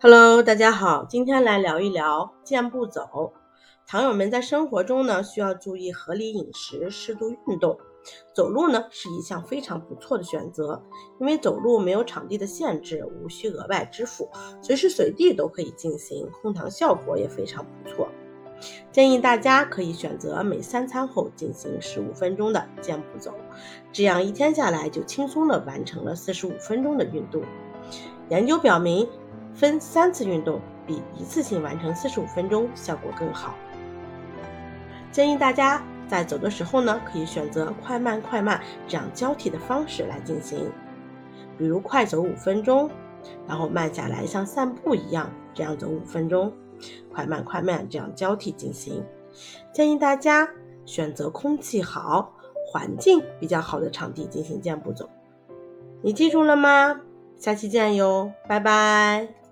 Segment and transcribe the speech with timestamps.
[0.00, 3.32] Hello，大家好，今天来聊一聊健步走。
[3.86, 7.78] 糖友们在生活中呢，需要注意合理饮食、适度运动。
[8.34, 10.82] 走路呢是一项非常不错的选择，
[11.18, 14.28] 因为走路没有场地的限制，无需额外支付，
[14.60, 18.08] 随时随地都可以进行，控糖效果也非常不错。
[18.92, 23.32] 建议大家可以选择每三餐后进行十五分钟的健步走，
[23.92, 27.42] 这样一天下来就轻松的完成了四十五分钟的运动。
[28.30, 29.06] 研究表明，
[29.54, 33.54] 分三次运动比一次性完成四十五分钟效果更好。
[35.12, 40.70] 建议大家在走的时候呢，可以选择快慢快慢这样交替的方式来进行，
[41.56, 42.90] 比如快走五分钟，
[43.46, 46.52] 然后慢下来像散步一样这样走五分钟。
[47.12, 49.02] 快慢快慢这样交替进行，
[49.72, 50.46] 建议大家
[50.84, 52.34] 选择空气好、
[52.66, 55.08] 环境比较好的场地进行健步走。
[56.02, 57.00] 你记住了吗？
[57.38, 59.43] 下期见哟，拜拜。